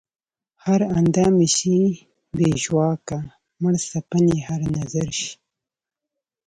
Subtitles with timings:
[0.63, 1.79] هر اندام ئې شي
[2.37, 3.17] بې ژواکه
[3.61, 5.31] مړڅپن ئې هر نظر شي